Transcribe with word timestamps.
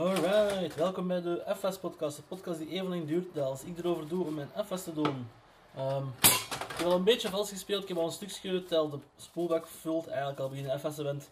Alright, 0.00 0.74
welkom 0.74 1.06
bij 1.06 1.22
de 1.22 1.44
FS-podcast. 1.58 2.16
De 2.16 2.22
podcast 2.22 2.58
die 2.58 2.68
even 2.68 2.88
lang 2.88 3.06
duurt 3.06 3.38
als 3.38 3.62
ik 3.62 3.78
erover 3.78 4.08
doe 4.08 4.26
om 4.26 4.34
mijn 4.34 4.48
FS 4.66 4.82
te 4.82 4.92
doen. 4.92 5.28
Ehm, 5.76 6.04
ik 6.20 6.74
heb 6.76 6.86
al 6.86 6.92
een 6.92 7.04
beetje 7.04 7.28
vals 7.28 7.48
gespeeld. 7.48 7.82
Ik 7.82 7.88
heb 7.88 7.96
al 7.96 8.04
een 8.04 8.12
stukje 8.12 8.62
terwijl 8.62 8.90
de 8.90 8.98
spoelbak 9.16 9.66
vult. 9.66 10.06
Eigenlijk 10.06 10.40
al 10.40 10.48
begin 10.48 10.78
FS-event. 10.78 11.30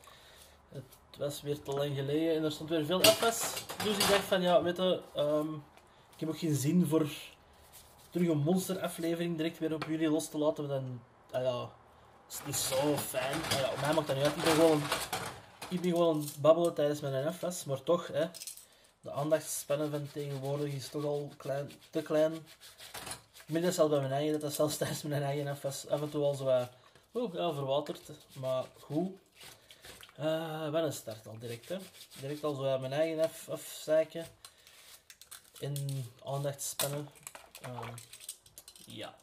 Het 0.68 0.84
was 1.18 1.42
weer 1.42 1.62
te 1.62 1.72
lang 1.72 1.94
geleden 1.94 2.36
en 2.36 2.44
er 2.44 2.52
stond 2.52 2.70
weer 2.70 2.84
veel 2.84 3.04
FS. 3.04 3.64
Dus 3.84 3.96
ik 3.96 4.08
dacht 4.08 4.24
van 4.24 4.42
ja, 4.42 4.62
weet 4.62 4.76
je, 4.76 5.00
ehm, 5.14 5.54
ik 6.14 6.20
heb 6.20 6.28
ook 6.28 6.38
geen 6.38 6.54
zin 6.54 6.86
voor 6.86 7.06
terug 8.10 8.28
een 8.28 8.38
monster-aflevering 8.38 9.36
direct 9.36 9.58
weer 9.58 9.74
op 9.74 9.84
jullie 9.88 10.10
los 10.10 10.28
te 10.28 10.38
laten. 10.38 10.68
Want 10.68 10.80
dan, 10.80 11.00
ah 11.30 11.42
ja, 11.42 11.60
het 12.26 12.34
is 12.34 12.40
niet 12.46 12.56
zo 12.56 12.96
fijn. 12.96 13.36
Ah 13.52 13.60
ja, 13.60 13.70
op 13.70 13.80
mij 13.80 13.94
maakt 13.94 14.06
dat 14.06 14.16
niet 14.16 14.24
uit. 14.24 14.36
Ik 14.36 14.42
ben 14.42 14.52
gewoon 14.52 14.82
ik 15.70 15.80
ben 15.80 15.90
gewoon 15.90 16.24
babbelen 16.40 16.74
tijdens 16.74 17.00
mijn 17.00 17.26
NFS, 17.26 17.64
maar 17.64 17.82
toch, 17.82 18.06
hè, 18.06 18.24
de 19.08 19.14
aandachtsspannen 19.14 19.90
van 19.90 20.08
tegenwoordig 20.12 20.72
is 20.72 20.88
toch 20.88 21.04
al 21.04 21.32
klein, 21.36 21.72
te 21.90 22.02
klein. 22.02 22.46
Minder 23.46 23.72
zelfs 23.72 23.90
bij 23.90 24.00
mijn 24.00 24.12
eigen, 24.12 24.40
dat 24.40 24.50
is 24.50 24.56
zelfs 24.56 24.76
tijdens 24.76 25.02
mijn 25.02 25.22
eigen 25.22 25.52
NFS 25.52 25.88
af 25.88 26.00
en 26.00 26.10
toe 26.10 26.24
al 26.24 26.34
zo 26.34 26.46
uh, 26.48 26.62
oh, 27.12 27.34
ja, 27.34 27.52
verwaterd. 27.52 28.10
Maar 28.32 28.64
goed. 28.80 29.10
Uh, 30.18 30.70
wel 30.70 30.84
een 30.84 30.92
start 30.92 31.26
al 31.26 31.38
direct, 31.38 31.68
hè. 31.68 31.76
Direct 32.20 32.44
al 32.44 32.54
zo 32.54 32.78
mijn 32.78 32.92
eigen 32.92 33.30
F 33.30 33.48
afzeiken. 33.48 34.26
In 35.58 36.06
aandachtsspannen. 36.24 37.08
Uh, 37.62 37.88
ja. 38.86 39.14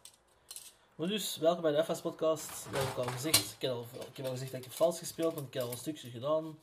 Maar 0.96 1.08
dus, 1.08 1.38
welkom 1.38 1.62
bij 1.62 1.72
de 1.72 1.94
FS 1.94 2.02
Podcast. 2.02 2.50
Dat 2.72 2.82
heb 2.82 2.92
ik 2.92 2.98
al 2.98 3.14
gezegd. 3.14 3.52
Ik 3.52 3.62
heb 3.62 3.72
al, 3.72 3.88
ik 4.12 4.18
heb 4.18 4.28
gezegd 4.28 4.52
dat 4.52 4.60
ik 4.60 4.66
heb 4.66 4.76
vals 4.76 5.00
gespeeld, 5.00 5.34
want 5.34 5.48
ik 5.48 5.54
heb 5.54 5.64
al 5.64 5.72
een 5.72 5.78
stukje 5.78 6.10
gedaan. 6.10 6.60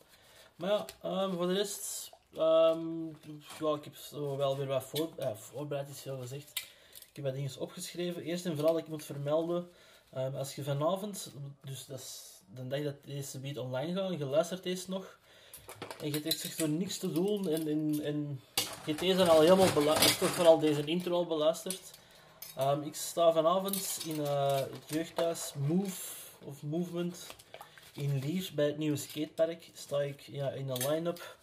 Maar 0.56 0.70
ja, 0.70 0.86
um, 1.22 1.36
voor 1.36 1.46
de 1.46 1.54
rest, 1.54 2.10
ja, 2.32 3.74
ik 3.74 3.84
heb 3.84 3.94
wel 4.36 4.56
weer 4.56 4.66
wat 4.66 4.84
voor, 4.84 5.08
voorbereid, 5.34 5.88
is 5.88 6.00
veel 6.00 6.18
gezegd. 6.18 6.50
Ik 6.94 7.16
heb 7.16 7.24
wat 7.24 7.34
dingen 7.34 7.60
opgeschreven. 7.60 8.22
Eerst 8.22 8.46
en 8.46 8.54
vooral 8.54 8.72
dat 8.72 8.82
ik 8.82 8.88
moet 8.88 9.04
vermelden, 9.04 9.68
um, 10.16 10.34
als 10.34 10.54
je 10.54 10.62
vanavond, 10.62 11.32
dus 11.64 11.86
dat 11.86 11.98
is 11.98 12.30
de 12.54 12.66
dag 12.66 12.82
dat 12.82 13.04
deze 13.04 13.38
beat 13.38 13.56
online 13.56 13.94
gaat, 13.94 14.10
en 14.10 14.18
je 14.18 14.24
luistert 14.24 14.62
deze 14.62 14.90
nog, 14.90 15.18
en 16.00 16.06
je 16.06 16.12
hebt 16.12 16.26
echt 16.26 16.56
zo 16.56 16.66
niks 16.66 16.98
te 16.98 17.12
doen, 17.12 17.48
en, 17.48 17.68
en, 17.68 18.00
en 18.02 18.40
je 18.54 18.90
hebt 18.90 19.00
deze 19.00 19.28
al 19.28 19.40
helemaal 19.40 19.72
beluisterd, 19.72 20.18
toch 20.18 20.28
vooral 20.28 20.58
deze 20.58 20.84
intro 20.84 21.14
al 21.14 21.26
beluisterd. 21.26 21.80
Um, 22.58 22.82
ik 22.82 22.94
sta 22.94 23.32
vanavond 23.32 24.00
in 24.06 24.16
uh, 24.20 24.56
het 24.56 24.84
jeugdhuis 24.86 25.52
Move 25.66 26.14
of 26.44 26.62
Movement 26.62 27.26
in 27.92 28.18
Lier 28.18 28.50
bij 28.54 28.66
het 28.66 28.78
nieuwe 28.78 28.96
skatepark. 28.96 29.70
Sta 29.74 30.00
ik 30.00 30.20
ja, 30.20 30.50
in 30.50 30.68
een 30.68 30.88
line-up 30.88 31.36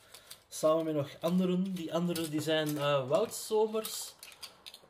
samen 0.49 0.85
met 0.85 0.95
nog 0.95 1.09
anderen. 1.19 1.73
Die 1.73 1.93
anderen 1.93 2.31
die 2.31 2.41
zijn 2.41 2.69
uh, 2.69 3.07
Wout 3.07 3.33
Somers, 3.33 4.13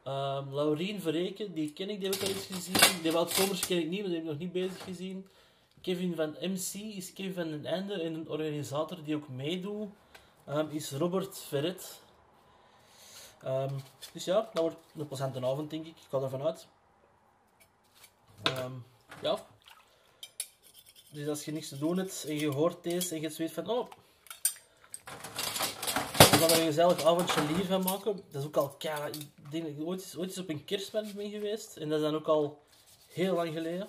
um, 0.04 0.54
Laurien 0.54 1.02
Verreken, 1.02 1.54
die 1.54 1.74
ken 1.74 1.90
ik, 1.90 2.00
die 2.00 2.10
heb 2.10 2.20
ik 2.20 2.28
al 2.28 2.34
eens 2.36 2.46
gezien. 2.46 3.02
Die 3.02 3.12
Wout 3.12 3.32
Somers 3.32 3.66
ken 3.66 3.78
ik 3.78 3.88
niet, 3.88 4.00
maar 4.00 4.10
die 4.10 4.18
heb 4.18 4.26
ik 4.26 4.32
nog 4.32 4.40
niet 4.40 4.52
bezig 4.52 4.84
gezien. 4.84 5.28
Kevin 5.82 6.16
van 6.16 6.36
MC 6.42 6.74
is 6.74 7.14
Kevin 7.14 7.34
van 7.34 7.50
den 7.50 7.66
Einde 7.66 7.94
en 7.94 8.14
een 8.14 8.30
organisator 8.30 9.04
die 9.04 9.16
ook 9.16 9.30
meedoet 9.30 9.90
um, 10.50 10.70
is 10.70 10.92
Robert 10.92 11.38
Verret. 11.38 12.02
Um, 13.46 13.84
dus 14.14 14.26
ja, 14.26 14.50
dat 14.54 14.62
wordt 14.62 14.78
een 14.96 15.08
plezante 15.08 15.46
avond, 15.46 15.70
denk 15.70 15.86
ik. 15.86 15.98
Ik 15.98 16.08
ga 16.10 16.22
ervan 16.22 16.42
uit. 16.42 16.68
Ja. 19.22 19.46
Dus 21.12 21.28
als 21.28 21.46
je 21.46 21.52
niks 21.52 21.68
te 21.68 21.78
doen 21.78 21.98
hebt 21.98 22.26
en 22.28 22.36
je 22.36 22.48
hoort 22.48 22.84
deze 22.84 23.16
en 23.16 23.22
je 23.22 23.34
weet 23.38 23.52
van, 23.52 23.70
oh, 23.70 23.92
we 26.40 26.46
gaan 26.46 26.54
er 26.54 26.60
een 26.60 26.68
gezellig 26.68 27.04
avondje 27.04 27.66
van 27.66 27.84
maken. 27.84 28.22
Dat 28.32 28.42
is 28.42 28.48
ook 28.48 28.58
al, 28.58 28.76
ja, 28.80 29.06
ik 29.06 29.52
denk 29.52 29.64
dat 29.64 29.74
ik 29.74 29.88
ooit, 29.88 30.16
ooit 30.18 30.30
eens 30.30 30.38
op 30.38 30.50
een 30.50 30.66
kerstband 30.66 31.14
ben 31.14 31.30
geweest. 31.30 31.78
En 31.78 31.90
dat 31.90 31.98
is 31.98 32.06
dan 32.06 32.16
ook 32.16 32.28
al 32.28 32.62
heel 33.08 33.36
lang 33.36 33.54
geleden. 33.54 33.88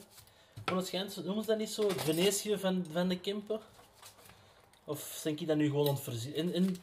Maar 0.65 0.77
het 0.77 0.87
schijnt, 0.87 1.25
noemen 1.25 1.45
ze 1.45 1.51
dat 1.51 1.59
niet 1.59 1.71
zo, 1.71 1.89
het 1.89 2.03
Venetië 2.03 2.59
van, 2.59 2.87
van 2.93 3.09
de 3.09 3.19
Kempen? 3.19 3.61
Of 4.85 5.21
denk 5.23 5.41
ik 5.41 5.47
dat 5.47 5.57
nu 5.57 5.67
gewoon 5.67 5.89
aan 5.89 5.95
het 5.95 6.03
voorzien? 6.03 6.53
Het 6.53 6.81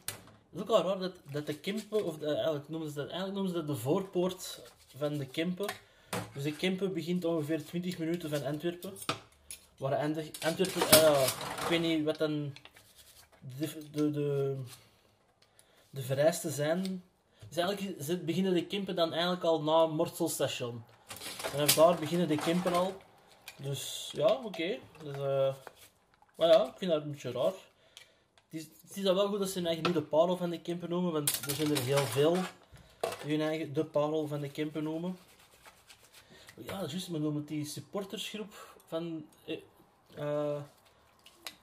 is 0.52 0.60
ook 0.60 0.68
al 0.68 0.82
raar 0.82 0.98
dat, 0.98 1.12
dat 1.30 1.46
de 1.46 1.58
Kempen, 1.58 2.04
of 2.04 2.22
eigenlijk, 2.22 2.68
noemen 2.68 2.88
ze 2.88 2.94
dat, 2.94 3.06
eigenlijk 3.06 3.34
noemen 3.34 3.52
ze 3.52 3.58
dat 3.58 3.66
de 3.66 3.82
voorpoort 3.82 4.60
van 4.96 5.18
de 5.18 5.26
Kempen. 5.26 5.66
Dus 6.34 6.42
de 6.42 6.56
Kempen 6.56 6.92
begint 6.92 7.24
ongeveer 7.24 7.64
20 7.64 7.98
minuten 7.98 8.30
van 8.30 8.44
Antwerpen. 8.44 8.92
Waar 9.76 9.96
Antwerpen, 10.40 10.82
uh, 10.94 11.28
ik 11.60 11.66
weet 11.68 11.80
niet 11.80 12.04
wat 12.04 12.18
dan 12.18 12.52
de, 13.58 13.90
de, 13.92 14.56
de 15.90 16.02
vereisten 16.02 16.52
zijn. 16.52 17.04
Dus 17.48 17.56
eigenlijk 17.56 18.24
beginnen 18.24 18.54
de 18.54 18.66
Kempen 18.66 18.96
dan 18.96 19.12
eigenlijk 19.12 19.44
al 19.44 19.62
na 19.62 19.86
Mortselstation. 19.86 20.84
En 21.56 21.66
daar 21.74 21.98
beginnen 21.98 22.28
de 22.28 22.36
Kempen 22.36 22.72
al. 22.72 22.96
Dus 23.56 24.10
ja, 24.12 24.40
oké. 24.44 24.78
Dus, 25.02 25.16
uh, 25.16 25.54
maar 26.34 26.48
ja, 26.48 26.66
ik 26.66 26.72
vind 26.76 26.90
dat 26.90 27.02
een 27.02 27.10
beetje 27.10 27.32
raar. 27.32 27.52
Het 28.48 28.60
is, 28.60 28.66
het 28.94 29.14
wel 29.14 29.28
goed 29.28 29.38
dat 29.38 29.48
ze 29.48 29.58
hun 29.58 29.66
eigen 29.66 29.92
de 29.92 30.02
parel 30.02 30.36
van 30.36 30.50
de 30.50 30.60
Kempen 30.60 30.88
noemen, 30.88 31.12
want 31.12 31.46
er 31.46 31.54
zijn 31.54 31.70
er 31.70 31.82
heel 31.82 31.96
veel 31.96 32.36
die 33.00 33.36
hun 33.36 33.48
eigen 33.48 33.72
de 33.72 33.84
parel 33.84 34.26
van 34.26 34.40
de 34.40 34.50
Kempen 34.50 34.82
noemen. 34.82 35.18
Ja, 36.54 36.84
juist, 36.86 37.10
men 37.10 37.22
noemt 37.22 37.48
die 37.48 37.64
supportersgroep 37.64 38.76
van 38.86 39.26
uh, 40.18 40.62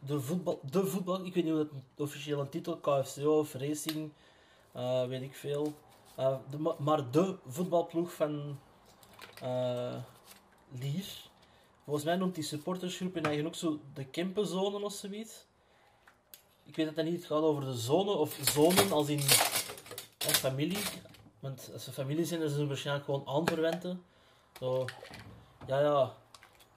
de, 0.05 0.21
voetbal, 0.21 0.59
de 0.71 0.85
voetbal, 0.85 1.25
ik 1.25 1.33
weet 1.33 1.43
niet 1.43 1.53
hoe 1.53 1.63
dat 1.63 1.81
de 1.95 2.03
officiële 2.03 2.49
titel, 2.49 2.77
KFC 2.77 3.25
of 3.25 3.53
Racing, 3.53 4.11
uh, 4.75 5.07
weet 5.07 5.21
ik 5.21 5.35
veel. 5.35 5.73
Uh, 6.19 6.35
de, 6.49 6.73
maar 6.77 7.11
de 7.11 7.35
voetbalploeg 7.47 8.13
van 8.13 8.59
Lier. 10.79 11.05
Volgens 11.83 12.05
mij 12.05 12.15
noemt 12.15 12.35
die 12.35 12.43
supportersgroep 12.43 13.17
in 13.17 13.25
eigen 13.25 13.45
ook 13.45 13.55
zo 13.55 13.79
de 13.93 14.05
Kempenzone 14.05 14.83
of 14.83 14.93
zoiets 14.93 15.45
ik 16.65 16.75
weet 16.75 16.85
dat 16.85 16.95
het 16.95 17.05
niet 17.13 17.25
gaat 17.25 17.41
over 17.41 17.65
de 17.65 17.77
zonen 17.77 18.17
of 18.17 18.39
zonen 18.53 18.91
als 18.91 19.09
in 19.09 19.19
familie. 20.19 20.83
Want 21.39 21.69
als 21.73 21.83
ze 21.83 21.91
familie 21.91 22.25
zijn, 22.25 22.39
dan 22.39 22.49
zijn 22.49 22.61
ze 22.61 22.67
waarschijnlijk 22.67 23.05
gewoon 23.05 23.27
aanverwenten. 23.27 24.03
Zo, 24.59 24.85
ja, 25.67 25.79
ja, 25.79 26.15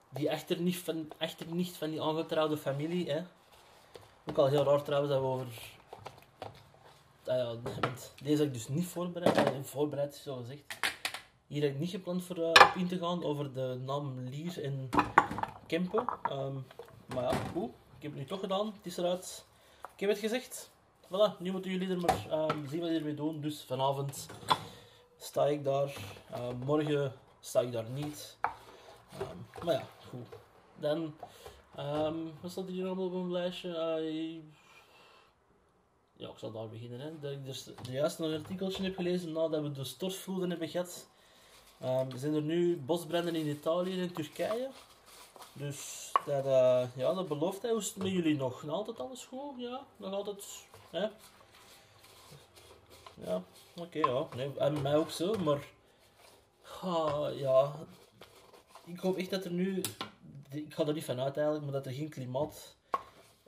die 0.09 0.29
echter 0.29 0.61
niet 0.61 0.77
van, 0.77 1.09
echter 1.19 1.47
niet 1.47 1.77
van 1.77 1.91
die 1.91 2.03
aangetrouwde 2.03 2.57
familie. 2.57 3.11
Hè. 3.11 3.23
Ook 4.27 4.39
al 4.39 4.47
heel 4.47 4.65
raar 4.65 4.83
trouwens 4.83 5.13
dat 5.13 5.23
we 5.23 5.27
over. 5.27 5.47
Ah 7.25 7.37
ja, 7.37 7.55
deze 8.23 8.37
heb 8.37 8.47
ik 8.47 8.53
dus 8.53 8.69
niet 8.69 8.87
voorbereid. 8.87 9.37
En 9.37 9.67
voorbereid 9.67 10.15
zo 10.15 10.37
gezegd. 10.37 10.63
Hier 11.47 11.63
heb 11.63 11.73
ik 11.73 11.79
niet 11.79 11.91
gepland 11.91 12.25
voor 12.25 12.39
uh, 12.39 12.49
op 12.49 12.73
in 12.77 12.89
te 12.89 12.99
gaan 12.99 13.25
over 13.25 13.53
de 13.53 13.81
naam 13.85 14.19
Lier 14.19 14.65
en 14.65 14.89
Kempen. 15.67 16.05
Um, 16.31 16.67
maar 17.07 17.23
ja, 17.23 17.33
goed. 17.53 17.71
Ik 17.97 18.03
heb 18.03 18.11
het 18.11 18.21
nu 18.21 18.25
toch 18.25 18.41
gedaan. 18.41 18.67
Het 18.67 18.87
is 18.87 18.97
eruit. 18.97 19.45
Ik 19.95 20.01
heb 20.01 20.11
het 20.11 20.19
gezegd. 20.19 20.71
Voilà, 21.07 21.39
nu 21.39 21.51
moeten 21.51 21.71
jullie 21.71 21.91
er 21.91 22.01
maar 22.01 22.51
um, 22.51 22.69
zien 22.69 22.81
wat 22.81 22.89
jullie 22.89 22.99
ermee 22.99 23.15
doen. 23.15 23.41
Dus 23.41 23.65
vanavond 23.67 24.27
sta 25.17 25.47
ik 25.47 25.65
daar. 25.65 25.97
Uh, 26.31 26.49
morgen 26.65 27.13
sta 27.41 27.61
ik 27.61 27.73
daar 27.73 27.91
niet. 27.91 28.37
Um, 29.21 29.65
maar 29.65 29.75
ja. 29.75 29.87
Dan, 30.81 31.15
um, 31.79 32.33
wat 32.41 32.51
staat 32.51 32.69
hier 32.69 32.87
allemaal 32.87 33.05
op 33.05 33.13
mijn 33.13 33.33
lijstje? 33.33 33.69
Ja, 36.13 36.29
ik 36.29 36.39
zal 36.39 36.53
daar 36.53 36.69
beginnen. 36.69 37.01
Hè. 37.01 37.19
Dat 37.19 37.33
ik 37.33 37.87
er 37.87 37.93
juist 37.93 38.19
een 38.19 38.41
artikeltje 38.41 38.83
heb 38.83 38.97
gelezen 38.97 39.33
nadat 39.33 39.63
we 39.63 39.73
de 39.73 39.85
stortvloeden 39.85 40.51
hebben 40.51 40.69
gehad. 40.69 41.09
Um, 41.83 42.19
zijn 42.19 42.35
er 42.35 42.43
nu 42.43 42.77
bosbranden 42.77 43.35
in 43.35 43.47
Italië 43.47 44.01
en 44.01 44.13
Turkije. 44.13 44.71
Dus 45.53 46.13
dat, 46.27 46.45
uh, 46.45 46.85
ja, 46.97 47.15
dat 47.15 47.29
belooft 47.29 47.63
hij. 47.63 47.71
Hoe 47.71 47.81
is 47.81 47.87
het 47.87 47.97
met 47.97 48.13
jullie 48.13 48.37
nog? 48.37 48.63
Nog 48.63 48.75
altijd 48.75 49.01
alles 49.01 49.25
goed? 49.25 49.55
Ja, 49.57 49.87
nog 49.97 50.13
altijd. 50.13 50.67
Hè? 50.91 51.07
Ja, 53.15 53.43
oké, 53.77 53.99
ja. 53.99 54.27
Nee, 54.37 54.59
en 54.59 54.83
mij 54.83 54.97
ook 54.97 55.11
zo, 55.11 55.35
maar. 55.39 55.65
Uh, 56.85 57.29
ja. 57.35 57.73
Ik 58.89 59.01
hoop 59.01 59.17
echt 59.17 59.31
dat 59.31 59.45
er 59.45 59.53
nu. 59.53 59.83
Ik 60.51 60.75
ga 60.75 60.87
er 60.87 60.93
niet 60.93 61.05
van 61.05 61.21
uit 61.21 61.37
eigenlijk, 61.37 61.65
maar 61.65 61.75
dat 61.75 61.87
er 61.87 61.93
geen 61.93 62.09
klimaat 62.09 62.77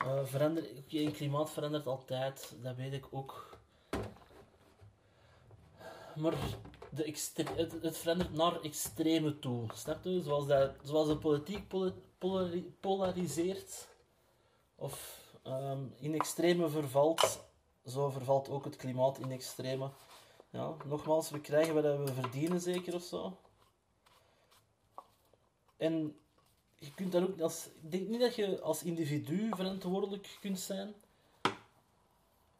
uh, 0.04 0.24
verandert. 0.24 0.66
Een 0.88 1.12
klimaat 1.12 1.50
verandert 1.50 1.86
altijd, 1.86 2.56
dat 2.62 2.76
weet 2.76 2.92
ik 2.92 3.06
ook. 3.10 3.58
Maar 6.16 6.34
de 6.90 7.14
het, 7.82 7.98
verandert 7.98 8.32
naar 8.32 8.60
extreme 8.60 9.38
toe. 9.38 9.66
Snap 9.74 10.04
je? 10.04 10.22
Zoals, 10.22 10.46
dat, 10.46 10.70
zoals 10.82 11.08
de 11.08 11.16
politiek 11.16 11.64
polariseert 12.80 13.88
of 14.74 15.24
um, 15.46 15.94
in 15.96 16.14
extreme 16.14 16.68
vervalt, 16.68 17.44
zo 17.84 18.08
vervalt 18.08 18.48
ook 18.48 18.64
het 18.64 18.76
klimaat 18.76 19.18
in 19.18 19.30
extreme. 19.30 19.90
Ja, 20.50 20.74
nogmaals, 20.84 21.30
we 21.30 21.40
krijgen 21.40 21.74
wat 21.74 21.84
we 21.84 22.12
verdienen, 22.14 22.60
zeker 22.60 22.94
of 22.94 23.02
zo. 23.02 23.38
En 25.80 26.16
je 26.78 26.94
kunt 26.94 27.12
daar 27.12 27.22
ook 27.22 27.40
als, 27.40 27.68
ik 27.82 27.90
denk 27.90 28.08
niet 28.08 28.20
dat 28.20 28.34
je 28.34 28.60
als 28.60 28.82
individu 28.82 29.48
verantwoordelijk 29.50 30.38
kunt 30.40 30.58
zijn 30.58 30.94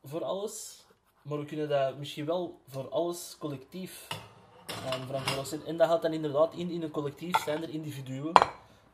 voor 0.05 0.25
alles. 0.25 0.85
maar 1.23 1.39
we 1.39 1.45
kunnen 1.45 1.69
dat 1.69 1.99
misschien 1.99 2.27
wel 2.27 2.61
voor 2.69 2.89
alles 2.89 3.37
collectief 3.39 4.07
um, 4.69 5.07
verantwoordelijk 5.07 5.49
zijn. 5.49 5.65
En 5.67 5.77
dat 5.77 5.89
gaat 5.89 6.03
dan 6.03 6.13
inderdaad 6.13 6.55
in, 6.55 6.71
in 6.71 6.83
een 6.83 6.91
collectief 6.91 7.43
zijn 7.43 7.63
er 7.63 7.69
individuen. 7.69 8.33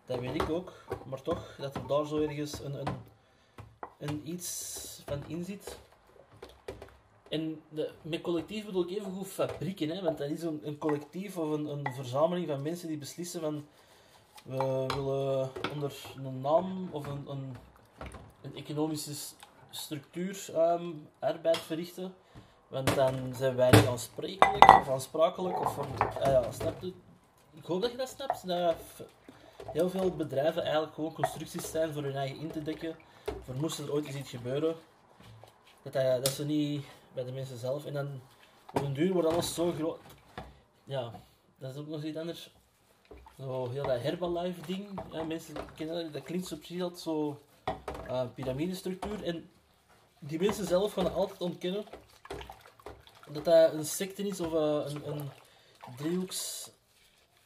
Dat 0.06 0.20
weet 0.20 0.34
ik 0.34 0.49
ook. 0.49 0.73
Maar 1.05 1.23
toch, 1.23 1.56
dat 1.58 1.75
er 1.75 1.87
daar 1.87 2.06
zo 2.06 2.20
ergens 2.20 2.61
een, 2.61 2.75
een, 2.75 2.96
een 3.99 4.28
iets 4.28 5.02
van 5.05 5.23
in 5.26 5.44
zit. 5.44 5.78
En 7.28 7.62
de, 7.69 7.90
met 8.02 8.20
collectief 8.20 8.64
bedoel 8.64 8.82
ik 8.82 8.99
even 8.99 9.12
goed 9.12 9.26
fabrieken, 9.26 9.88
hè, 9.88 10.02
want 10.02 10.19
dat 10.19 10.31
is 10.31 10.43
een, 10.43 10.61
een 10.62 10.78
collectief 10.78 11.37
of 11.37 11.50
een, 11.50 11.67
een 11.67 11.93
verzameling 11.94 12.46
van 12.46 12.62
mensen 12.62 12.88
die 12.88 12.99
beslissen 12.99 13.40
van 13.40 13.67
we 14.47 14.87
willen 14.95 15.51
onder 15.73 15.93
een 16.17 16.41
naam 16.41 16.89
of 16.91 17.07
een, 17.07 17.25
een, 17.29 17.57
een 18.43 18.57
economische 18.57 19.35
structuur 19.71 20.49
um, 20.57 21.09
arbeid 21.19 21.59
verrichten. 21.59 22.15
Want 22.69 22.95
dan 22.95 23.35
zijn 23.35 23.57
wij 23.57 23.71
niet 23.71 23.87
aansprekelijk 23.87 24.65
of 24.65 24.89
aansprakelijk. 24.89 25.61
Of 25.61 25.79
uh, 25.79 25.85
ja, 26.25 26.53
snap 26.53 26.83
je? 26.83 26.93
Ik 27.55 27.65
hoop 27.65 27.83
dat 27.83 27.91
je 27.91 27.97
dat 27.97 28.09
snapt. 28.09 28.47
Dat 28.47 28.77
heel 29.73 29.91
veel 29.91 30.11
bedrijven 30.11 30.63
eigenlijk 30.63 30.95
gewoon 30.95 31.13
constructies 31.13 31.71
zijn 31.71 31.93
voor 31.93 32.03
hun 32.03 32.17
eigen 32.17 32.39
in 32.39 32.51
te 32.51 32.63
dekken. 32.63 32.97
Voor 33.43 33.55
moest 33.55 33.79
er 33.79 33.93
ooit 33.93 34.07
eens 34.07 34.17
iets 34.17 34.31
gebeuren. 34.31 34.75
Dat, 35.83 35.93
dat, 35.93 36.25
dat 36.25 36.33
ze 36.33 36.45
niet 36.45 36.85
bij 37.13 37.25
de 37.25 37.33
mensen 37.33 37.59
zelf. 37.59 37.85
En 37.85 37.93
dan 37.93 38.21
op 38.73 38.83
een 38.83 38.95
duur 38.95 39.13
wordt 39.13 39.29
alles 39.29 39.55
zo 39.55 39.73
groot. 39.73 39.99
Ja, 40.85 41.11
dat 41.59 41.75
is 41.75 41.81
ook 41.81 41.89
nog 41.89 42.03
iets 42.03 42.19
anders. 42.19 42.51
Zo 43.38 43.71
heel 43.71 43.87
dat 43.87 44.03
Herbalife 44.03 44.61
ding. 44.67 45.00
Mensen 45.27 45.55
kennen 45.75 46.03
dat, 46.03 46.12
dat 46.12 46.23
klinkt 46.23 46.53
als 46.81 47.03
zo 47.03 47.41
uh, 48.09 48.23
piramidestructuur. 48.35 49.25
En 49.25 49.50
die 50.19 50.41
mensen 50.41 50.67
zelf 50.67 50.93
gaan 50.93 51.15
altijd 51.15 51.41
ontkennen 51.41 51.85
dat 53.33 53.44
dat 53.44 53.73
een 53.73 53.87
secte 53.87 54.27
is 54.27 54.41
of 54.41 54.53
uh, 54.53 54.94
een, 54.94 55.09
een 55.09 55.31
driehoeks, 55.97 56.71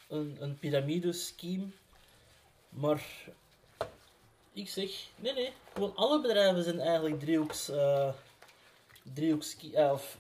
een, 0.08 0.37
een 0.40 0.58
piramide-scheme. 0.58 1.66
Maar 2.69 3.02
ik 4.52 4.69
zeg, 4.69 4.90
nee, 5.16 5.32
nee, 5.32 5.52
gewoon 5.72 5.96
alle 5.96 6.20
bedrijven 6.20 6.62
zijn 6.62 6.81
eigenlijk 6.81 7.20
driehoeks, 7.20 7.70
uh, 7.70 8.12
driehoeks 9.14 9.56
uh, 9.62 9.90
of. 9.92 10.19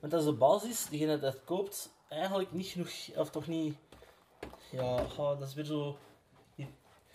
Want 0.00 0.12
dat 0.12 0.20
is 0.20 0.24
de 0.24 0.32
basis, 0.32 0.86
diegene 0.86 1.18
dat 1.18 1.36
koopt, 1.44 1.90
eigenlijk 2.08 2.52
niet 2.52 2.66
genoeg, 2.66 2.90
of 3.16 3.30
toch 3.30 3.46
niet, 3.46 3.76
ja, 4.70 5.06
dat 5.16 5.48
is 5.48 5.54
weer 5.54 5.64
zo. 5.64 5.98
Je 6.54 6.66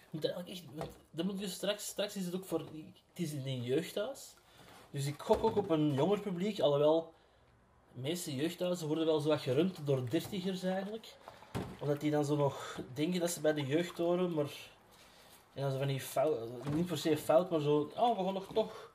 moet 0.09 0.25
eigenlijk 0.25 0.59
echt, 0.77 1.23
moet 1.23 1.49
straks, 1.49 1.85
straks 1.85 2.15
is 2.15 2.25
het 2.25 2.35
ook 2.35 2.45
voor, 2.45 2.59
het 2.59 3.19
is 3.19 3.33
in 3.33 3.47
een 3.47 3.63
jeugdhuis. 3.63 4.33
Dus 4.91 5.05
ik 5.05 5.21
gok 5.21 5.43
ook 5.43 5.55
op 5.55 5.69
een 5.69 5.93
jonger 5.93 6.19
publiek, 6.19 6.59
alhoewel 6.59 7.13
de 7.93 8.01
meeste 8.01 8.35
jeugdhuizen 8.35 8.87
worden 8.87 9.05
wel 9.05 9.19
zo 9.19 9.29
wat 9.29 9.41
gerund 9.41 9.77
door 9.85 10.09
dertigers 10.09 10.63
eigenlijk. 10.63 11.15
Omdat 11.79 11.99
die 11.99 12.11
dan 12.11 12.25
zo 12.25 12.35
nog 12.35 12.79
denken 12.93 13.19
dat 13.19 13.29
ze 13.29 13.41
bij 13.41 13.53
de 13.53 13.65
jeugd 13.65 13.97
horen, 13.97 14.33
maar... 14.33 14.51
En 15.53 15.61
dan 15.61 15.71
zo 15.71 15.77
van 15.77 15.87
die 15.87 15.99
fout, 15.99 16.73
niet 16.73 16.85
per 16.85 16.97
se 16.97 17.17
fout, 17.17 17.49
maar 17.49 17.59
zo... 17.59 17.91
Oh, 17.95 18.17
we 18.17 18.23
gaan 18.23 18.33
nog 18.33 18.47
toch... 18.53 18.91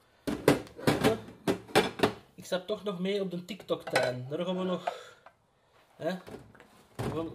Ik 2.34 2.44
sta 2.44 2.60
toch 2.60 2.84
nog 2.84 2.98
mee 2.98 3.20
op 3.20 3.30
de 3.30 3.44
TikTok-tuin. 3.44 4.26
Daar 4.28 4.44
gaan 4.44 4.58
we 4.58 4.64
nog... 4.64 5.14
Hè? 5.96 6.16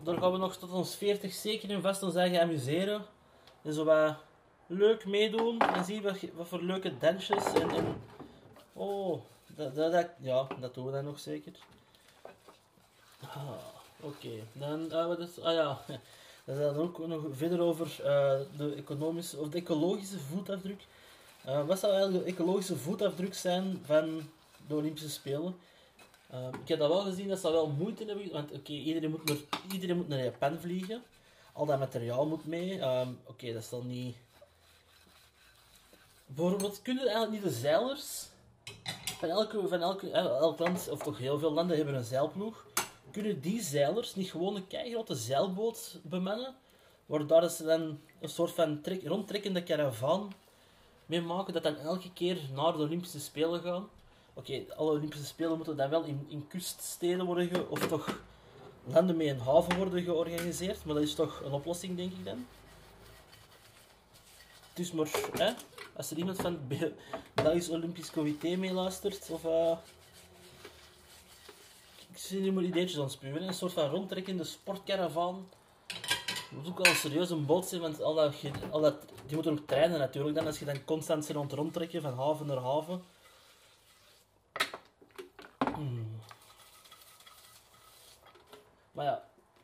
Daar 0.03 0.17
gaan 0.17 0.31
we 0.31 0.37
nog 0.37 0.55
tot 0.55 0.71
ons 0.71 0.95
40 0.95 1.33
zeker 1.33 1.69
in 1.69 1.81
vast 1.81 2.03
ons 2.03 2.15
eigen 2.15 2.41
amuseren. 2.41 3.05
En 3.61 3.73
zo 3.73 3.83
wat 3.83 4.15
leuk 4.67 5.05
meedoen 5.05 5.59
en 5.59 5.85
zien 5.85 6.01
wat, 6.01 6.17
wat 6.33 6.47
voor 6.47 6.61
leuke 6.61 6.97
dansjes 6.97 7.53
en, 7.53 7.69
en 7.69 8.01
Oh, 8.73 9.21
dat, 9.55 9.75
dat, 9.75 9.91
dat, 9.91 10.07
ja, 10.21 10.47
dat 10.59 10.73
doen 10.73 10.85
we 10.85 10.91
dan 10.91 11.05
nog 11.05 11.19
zeker. 11.19 11.53
Ah, 13.21 13.49
Oké, 14.03 14.29
dan 14.53 14.85
uh, 14.91 15.07
wat 15.07 15.19
is, 15.19 15.39
ah 15.39 15.53
ja, 15.53 15.79
dan 16.45 16.57
dan 16.57 16.75
ook 16.75 17.07
nog 17.07 17.23
verder 17.31 17.59
over 17.61 17.87
uh, 17.99 18.39
de 18.57 18.73
economische 18.77 19.39
of 19.39 19.49
de 19.49 19.57
ecologische 19.57 20.19
voetafdruk. 20.19 20.85
Uh, 21.47 21.65
wat 21.65 21.79
zou 21.79 21.93
eigenlijk 21.93 22.25
de 22.25 22.31
ecologische 22.31 22.77
voetafdruk 22.77 23.33
zijn 23.33 23.81
van 23.85 24.29
de 24.67 24.75
Olympische 24.75 25.09
Spelen? 25.09 25.55
Ik 26.61 26.67
heb 26.67 26.79
dat 26.79 26.89
wel 26.89 27.01
gezien, 27.01 27.27
dat 27.27 27.39
ze 27.39 27.51
wel 27.51 27.67
moeite 27.67 28.05
hebben, 28.05 28.31
want 28.31 28.51
oké, 28.51 28.71
iedereen, 28.71 29.09
moet 29.09 29.25
naar, 29.25 29.37
iedereen 29.71 29.95
moet 29.95 30.07
naar 30.07 30.23
Japan 30.23 30.59
vliegen. 30.59 31.03
Al 31.53 31.65
dat 31.65 31.79
materiaal 31.79 32.25
moet 32.25 32.45
mee. 32.45 32.81
Um, 32.81 33.19
oké, 33.25 33.53
dat 33.53 33.61
is 33.61 33.69
dan 33.69 33.87
niet... 33.87 34.15
Bijvoorbeeld, 36.25 36.81
kunnen 36.81 37.03
eigenlijk 37.03 37.33
niet 37.33 37.53
de 37.53 37.59
zeilers 37.59 38.27
van 39.19 39.29
elke, 39.29 39.67
van 39.67 39.81
elke, 39.81 40.11
elk 40.11 40.59
land, 40.59 40.89
of 40.89 40.99
toch 40.99 41.17
heel 41.17 41.39
veel 41.39 41.51
landen, 41.51 41.75
hebben 41.75 41.95
een 41.95 42.03
zeilploeg. 42.03 42.65
Kunnen 43.11 43.41
die 43.41 43.61
zeilers 43.61 44.15
niet 44.15 44.31
gewoon 44.31 44.55
een 44.55 44.67
keigrote 44.67 45.15
zeilboot 45.15 45.99
bemannen? 46.03 46.55
Waar 47.05 47.49
ze 47.49 47.63
dan 47.63 47.99
een 48.19 48.29
soort 48.29 48.51
van 48.51 48.81
trek, 48.81 49.07
rondtrekkende 49.07 49.63
caravan 49.63 50.33
mee 51.05 51.21
maken, 51.21 51.53
dat 51.53 51.63
dan 51.63 51.77
elke 51.77 52.13
keer 52.13 52.37
naar 52.53 52.71
de 52.71 52.77
Olympische 52.77 53.19
Spelen 53.19 53.61
gaan. 53.61 53.89
Oké, 54.33 54.63
alle 54.75 54.91
Olympische 54.91 55.25
Spelen 55.25 55.55
moeten 55.55 55.77
dan 55.77 55.89
wel 55.89 56.03
in, 56.03 56.25
in 56.27 56.47
kuststeden 56.47 57.25
worden, 57.25 57.69
of 57.69 57.87
toch 57.87 58.19
landen 58.83 59.17
met 59.17 59.27
een 59.27 59.39
haven 59.39 59.77
worden 59.77 60.03
georganiseerd. 60.03 60.85
Maar 60.85 60.95
dat 60.95 61.03
is 61.03 61.15
toch 61.15 61.41
een 61.43 61.51
oplossing, 61.51 61.97
denk 61.97 62.11
ik 62.11 62.25
dan. 62.25 62.45
Dus 64.73 64.91
maar, 64.91 65.07
hè, 65.33 65.53
als 65.95 66.11
er 66.11 66.17
iemand 66.17 66.37
van 66.37 66.59
het 66.67 66.93
Belgisch 67.33 67.69
Olympisch 67.69 68.11
Comité 68.11 68.55
meeluistert, 68.55 69.29
of 69.29 69.43
uh, 69.43 69.77
ik 72.11 72.17
zie 72.17 72.39
nu 72.39 72.51
maar 72.51 72.63
ideetjes 72.63 72.99
aan 72.99 73.09
spuwen, 73.09 73.47
een 73.47 73.53
soort 73.53 73.73
van 73.73 73.89
rondtrekkende 73.89 74.43
sportcaravan. 74.43 75.49
Het 75.87 76.51
moet 76.51 76.67
ook 76.67 76.85
wel 76.85 76.93
serieus 76.93 77.29
een 77.29 77.45
boot 77.45 77.65
zijn, 77.65 77.81
want 77.81 78.01
al 78.01 78.13
dat, 78.13 78.35
al 78.69 78.81
dat, 78.81 79.05
die 79.25 79.35
moeten 79.35 79.51
ook 79.51 79.67
trainen 79.67 79.99
natuurlijk 79.99 80.35
dan, 80.35 80.45
als 80.45 80.59
je 80.59 80.65
dan 80.65 80.85
constant 80.85 81.25
zit 81.25 81.35
rond 81.35 81.51
rondtrekken 81.51 82.01
van 82.01 82.17
haven 82.17 82.45
naar 82.45 82.57
haven. 82.57 83.03
Hmm. 85.75 86.21
Maar 88.91 89.05
ja, 89.05 89.23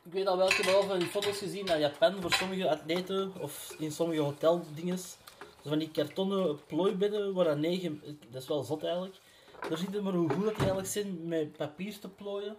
ik 0.09 0.15
weet 0.15 0.27
al 0.27 0.37
welke 0.37 0.63
behalve 0.63 0.97
die 0.97 1.07
foto's 1.07 1.37
gezien 1.37 1.65
naar 1.65 1.79
Japan 1.79 2.21
voor 2.21 2.33
sommige 2.33 2.69
atleten 2.69 3.33
of 3.39 3.75
in 3.79 3.91
sommige 3.91 4.21
hoteldinges. 4.21 5.17
Zo 5.63 5.69
van 5.69 5.79
die 5.79 5.91
kartonnen 5.91 6.65
plooibedden 6.65 7.33
waar 7.33 7.49
aan 7.49 7.59
negen, 7.59 8.01
dat 8.29 8.41
is 8.41 8.47
wel 8.47 8.63
zot 8.63 8.83
eigenlijk. 8.83 9.15
Daar 9.69 9.77
ziet 9.77 10.01
maar 10.01 10.13
hoe 10.13 10.29
goed 10.29 10.43
die 10.43 10.55
eigenlijk 10.55 10.87
zijn 10.87 11.27
met 11.27 11.57
papier 11.57 11.99
te 11.99 12.09
plooien. 12.09 12.55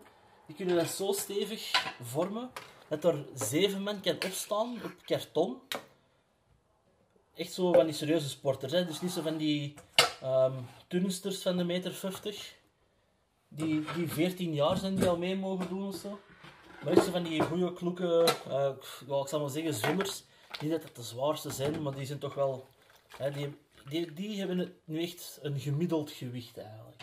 Die 0.47 0.57
kunnen 0.57 0.76
dat 0.76 0.87
zo 0.87 1.12
stevig 1.12 1.71
vormen 2.02 2.50
dat 2.88 3.04
er 3.04 3.25
zeven 3.35 3.83
man 3.83 4.00
kan 4.00 4.16
opstaan 4.25 4.78
op 4.85 4.92
karton. 5.04 5.59
Echt 7.35 7.52
zo 7.52 7.73
van 7.73 7.85
die 7.85 7.95
serieuze 7.95 8.28
sporters, 8.28 8.73
hè? 8.73 8.85
dus 8.85 9.00
niet 9.00 9.12
zo 9.12 9.23
van 9.23 9.37
die 9.37 9.75
um, 10.25 10.66
turnsters 10.88 11.42
van 11.42 11.57
de 11.57 11.64
meter 11.64 11.92
50. 11.92 12.54
Die, 13.49 13.85
die 13.95 14.09
14 14.09 14.54
jaar 14.54 14.76
zijn 14.76 14.95
die 14.95 15.09
al 15.09 15.19
mee 15.19 15.37
mogen 15.37 15.69
doen 15.69 15.87
of 15.87 15.97
zo. 15.97 16.19
Zo 16.84 17.10
van 17.10 17.22
die 17.22 17.42
goede, 17.42 17.72
kloeke, 17.72 18.26
uh, 18.49 18.68
ik 19.22 19.28
zal 19.28 19.40
maar 19.40 19.50
zeggen, 19.50 19.75
zwimmers. 19.75 20.25
Niet 20.60 20.70
dat 20.70 20.82
het 20.82 20.96
de 20.96 21.02
zwaarste 21.02 21.50
zijn, 21.50 21.82
maar 21.82 21.94
die 21.94 22.06
zijn 22.06 22.18
toch 22.18 22.34
wel... 22.34 22.66
Die, 23.34 23.56
die, 23.88 24.12
die 24.12 24.38
hebben 24.38 24.75
nu 24.84 25.02
echt 25.02 25.38
een 25.42 25.60
gemiddeld 25.60 26.10
gewicht 26.10 26.58
eigenlijk. 26.58 27.02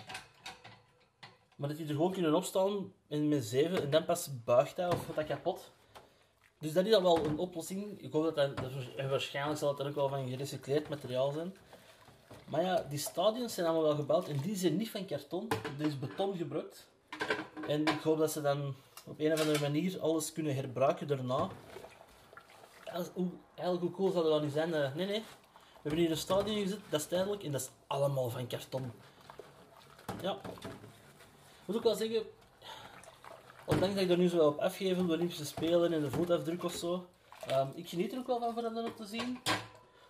Maar 1.55 1.69
dat 1.69 1.77
die 1.77 1.87
er 1.87 1.93
gewoon 1.93 2.11
kunnen 2.11 2.33
opstaan 2.33 2.93
in 3.07 3.27
met 3.27 3.45
7 3.45 3.81
en 3.81 3.89
dan 3.89 4.05
pas 4.05 4.29
buigt 4.43 4.77
hij 4.77 4.87
of 4.87 5.05
wordt 5.05 5.15
dat 5.15 5.25
kapot. 5.25 5.71
Dus 6.59 6.73
dat 6.73 6.85
is 6.85 6.91
dan 6.91 7.03
wel 7.03 7.25
een 7.25 7.37
oplossing. 7.37 8.01
Ik 8.01 8.11
hoop 8.11 8.23
dat 8.23 8.35
dat, 8.35 8.57
dat 8.57 9.09
waarschijnlijk 9.09 9.59
zal 9.59 9.77
het 9.77 9.87
ook 9.87 9.95
wel 9.95 10.09
van 10.09 10.29
gerecycleerd 10.29 10.89
materiaal 10.89 11.31
zijn. 11.31 11.55
Maar 12.47 12.61
ja, 12.61 12.85
die 12.89 12.99
stadions 12.99 13.53
zijn 13.53 13.67
allemaal 13.67 13.87
wel 13.87 13.95
gebouwd 13.95 14.27
en 14.27 14.37
die 14.37 14.55
zijn 14.55 14.77
niet 14.77 14.89
van 14.89 15.05
karton. 15.05 15.47
Er 15.79 15.85
is 15.85 15.99
beton 15.99 16.37
gebruikt. 16.37 16.87
En 17.67 17.81
ik 17.81 18.01
hoop 18.01 18.17
dat 18.17 18.31
ze 18.31 18.41
dan 18.41 18.75
op 19.07 19.19
een 19.19 19.33
of 19.33 19.39
andere 19.39 19.59
manier 19.59 19.99
alles 19.99 20.33
kunnen 20.33 20.55
herbruiken 20.55 21.07
daarna. 21.07 21.49
Eigenlijk 22.85 23.81
hoe 23.81 23.91
cool 23.91 24.11
zou 24.11 24.23
dat 24.23 24.33
dan 24.33 24.41
niet 24.41 24.53
zijn? 24.53 24.69
Uh, 24.69 24.95
nee, 24.95 25.05
nee. 25.05 25.23
We 25.59 25.93
hebben 25.93 25.99
hier 25.99 26.11
een 26.11 26.17
stadion 26.17 26.61
gezet, 26.61 26.79
dat 26.89 26.99
is 26.99 27.07
tijdelijk 27.07 27.43
en 27.43 27.51
dat 27.51 27.61
is 27.61 27.69
allemaal 27.87 28.29
van 28.29 28.47
karton. 28.47 28.91
Ja. 30.21 30.37
Ik 30.61 31.65
moet 31.65 31.75
ook 31.75 31.83
wel 31.83 31.95
zeggen, 31.95 32.23
ondanks 33.65 33.95
dat 33.95 34.03
ik 34.03 34.09
er 34.09 34.17
nu 34.17 34.27
zo 34.27 34.47
op 34.47 34.59
afgeef 34.59 34.97
de 34.97 35.13
Olympische 35.13 35.45
Spelen 35.45 35.93
en 35.93 36.01
de 36.01 36.11
voetafdruk 36.11 36.63
of 36.63 36.73
zo, 36.73 37.07
um, 37.51 37.71
ik 37.75 37.89
geniet 37.89 38.11
er 38.11 38.17
ook 38.19 38.27
wel 38.27 38.39
van 38.39 38.53
voor 38.53 38.61
dat 38.61 38.85
op 38.85 38.95
te 38.95 39.05
zien. 39.05 39.39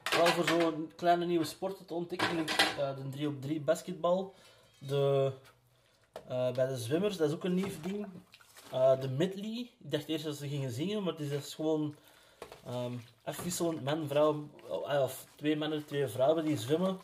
Vooral 0.03 0.27
voor 0.27 0.47
zo'n 0.47 0.91
kleine 0.95 1.25
nieuwe 1.25 1.45
sporten 1.45 1.85
te 1.85 1.93
ontdekken, 1.93 2.37
uh, 2.37 2.95
de 2.95 3.09
3 3.09 3.27
op 3.27 3.41
3 3.41 3.61
basketbal, 3.61 4.33
de, 4.79 5.31
uh, 6.29 6.51
bij 6.51 6.67
de 6.67 6.77
zwimmers, 6.77 7.17
dat 7.17 7.27
is 7.27 7.35
ook 7.35 7.43
een 7.43 7.53
nieuw 7.53 7.81
ding. 7.81 8.07
Uh, 8.73 9.01
de 9.01 9.09
medley, 9.09 9.59
ik 9.79 9.91
dacht 9.91 10.07
eerst 10.07 10.23
dat 10.25 10.35
ze 10.35 10.47
gingen 10.47 10.71
zingen, 10.71 11.03
maar 11.03 11.13
het 11.13 11.21
is 11.21 11.29
dus 11.29 11.53
gewoon 11.53 11.95
um, 12.67 13.03
afwisselend 13.23 13.83
man, 13.83 14.07
vrouw, 14.07 14.47
of 15.03 15.25
twee 15.35 15.55
mannen, 15.57 15.85
twee 15.85 16.07
vrouwen 16.07 16.45
die 16.45 16.57
zwemmen 16.57 16.99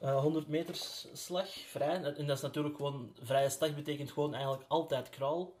eh, 0.00 0.20
100 0.20 0.48
meter 0.48 0.74
s- 0.74 1.06
slag, 1.12 1.48
vrij. 1.50 2.02
En 2.02 2.26
dat 2.26 2.36
is 2.36 2.42
natuurlijk 2.42 2.76
gewoon, 2.76 3.12
vrije 3.22 3.50
slag 3.50 3.74
betekent 3.74 4.12
gewoon 4.12 4.34
eigenlijk 4.34 4.64
altijd 4.68 5.08
kraal. 5.10 5.52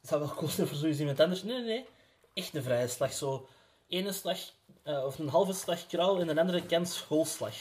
Het 0.00 0.08
zou 0.08 0.20
wel 0.20 0.34
cool 0.34 0.48
zijn 0.50 0.66
voor 0.66 0.76
zoiets 0.76 0.98
iemand 0.98 1.20
anders. 1.20 1.42
Nee, 1.42 1.56
nee, 1.56 1.64
nee. 1.66 1.86
Echt 2.34 2.54
een 2.54 2.62
vrije 2.62 2.88
slag. 2.88 3.12
Zo, 3.12 3.48
ene 3.88 4.12
slag, 4.12 4.38
eh, 4.82 5.04
of 5.04 5.18
een 5.18 5.28
halve 5.28 5.52
slag 5.52 5.86
kraal 5.86 6.20
en 6.20 6.28
een 6.28 6.38
andere 6.38 6.66
kant 6.66 6.88
schoolslag. 6.88 7.54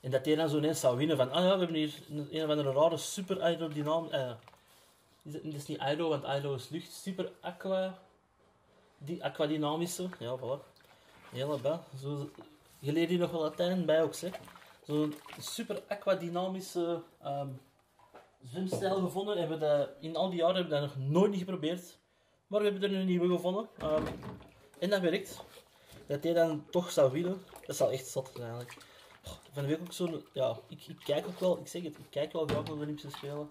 En 0.00 0.10
dat 0.10 0.24
die 0.24 0.36
dan 0.36 0.48
zo 0.48 0.56
ineens 0.56 0.80
zou 0.80 0.96
winnen 0.96 1.16
van, 1.16 1.30
ah 1.30 1.44
ja, 1.44 1.52
we 1.52 1.58
hebben 1.58 1.76
hier 1.76 1.94
een, 2.10 2.28
een 2.30 2.44
of 2.44 2.50
andere 2.50 2.72
rare 2.72 2.96
super 2.96 3.42
aerodynam... 3.42 4.08
eh 5.32 5.54
is 5.54 5.66
niet 5.66 5.78
aero, 5.78 6.08
want 6.08 6.24
aero 6.24 6.54
is 6.54 6.68
lucht. 6.68 6.92
Super 6.92 7.32
aqua... 7.40 7.98
Die 8.98 9.24
aquadynamische, 9.24 10.08
ja, 10.18 10.36
voilà. 10.38 10.62
Hele 11.30 11.58
bel. 11.58 11.80
Zo, 12.00 12.30
je 12.78 12.92
leert 12.92 13.08
hier 13.08 13.18
nog 13.18 13.30
wel 13.30 13.40
Latijn 13.40 13.84
bij 13.84 14.02
ook, 14.02 14.14
zeg. 14.14 14.32
Zo'n 14.86 15.14
super 15.38 15.82
aquadynamische 15.88 17.02
ehm, 17.22 17.48
zwemstijl 18.42 19.00
gevonden. 19.00 19.36
En 19.36 19.48
we 19.48 19.88
in 20.00 20.16
al 20.16 20.30
die 20.30 20.38
jaren 20.38 20.54
hebben 20.56 20.80
we 20.80 20.86
dat 20.86 20.96
nog 20.96 21.08
nooit 21.08 21.30
niet 21.30 21.40
geprobeerd. 21.40 21.98
Maar 22.46 22.60
we 22.60 22.70
hebben 22.70 22.90
er 22.90 22.96
een 22.96 23.06
nieuwe 23.06 23.34
gevonden. 23.34 23.68
Ehm, 23.78 24.06
en 24.78 24.90
dat 24.90 25.00
werkt. 25.00 25.44
Dat 26.06 26.24
hij 26.24 26.32
dan 26.32 26.66
toch 26.70 26.90
zou 26.90 27.12
winnen, 27.12 27.42
dat 27.66 27.76
zou 27.76 27.92
echt 27.92 28.06
zot 28.06 28.30
zijn 28.34 28.48
eigenlijk. 28.48 28.76
Van 29.52 29.62
de 29.62 29.68
week 29.68 29.80
ook 29.80 29.92
zo... 29.92 30.22
Ja, 30.32 30.58
ik, 30.68 30.86
ik 30.86 30.98
kijk 31.04 31.26
ook 31.26 31.40
wel... 31.40 31.58
Ik 31.58 31.66
zeg 31.66 31.82
het, 31.82 31.98
ik 31.98 32.10
kijk 32.10 32.32
wel 32.32 32.46
graag 32.46 32.56
naar 32.56 32.64
de 32.64 32.72
Olympische 32.72 33.10
Spelen. 33.10 33.50